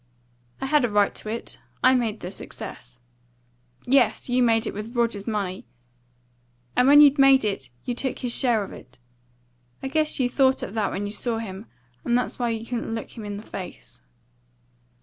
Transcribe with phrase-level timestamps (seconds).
[0.59, 1.59] "I had a right to it.
[1.83, 2.97] I made the success."
[3.85, 5.67] "Yes, you made it with Rogers's money;
[6.75, 8.97] and when you'd made it you took his share of it.
[9.83, 11.67] I guess you thought of that when you saw him,
[12.03, 14.01] and that's why you couldn't look him in the face."